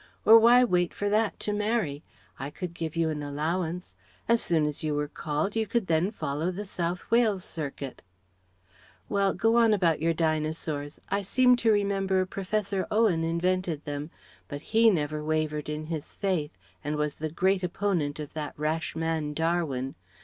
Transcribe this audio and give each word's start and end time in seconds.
Or 0.25 0.39
why 0.39 0.63
wait 0.63 0.95
for 0.95 1.09
that 1.11 1.39
to 1.41 1.53
marry? 1.53 2.01
I 2.39 2.49
could 2.49 2.73
give 2.73 2.95
you 2.95 3.09
an 3.11 3.21
allowance. 3.21 3.95
As 4.27 4.41
soon 4.41 4.65
as 4.65 4.81
you 4.83 4.95
were 4.95 5.07
called 5.07 5.55
you 5.55 5.67
could 5.67 5.85
then 5.85 6.09
follow 6.09 6.49
the 6.49 6.65
South 6.65 7.11
Wales 7.11 7.45
circuit 7.45 8.01
well, 9.09 9.31
go 9.35 9.57
on 9.57 9.75
about 9.75 10.01
your 10.01 10.15
Dinosaurs. 10.15 10.99
I 11.09 11.21
seem 11.21 11.55
to 11.57 11.71
remember 11.71 12.25
Professor 12.25 12.87
Owen 12.89 13.23
invented 13.23 13.85
them 13.85 14.09
but 14.47 14.61
he 14.73 14.89
never 14.89 15.23
wavered 15.23 15.69
in 15.69 15.85
his 15.85 16.15
faith 16.15 16.57
and 16.83 16.95
was 16.95 17.13
the 17.21 17.29
great 17.29 17.61
opponent 17.61 18.19
of 18.19 18.33
that 18.33 18.57
rash 18.57 18.95
man, 18.95 19.35
Darwin. 19.35 19.93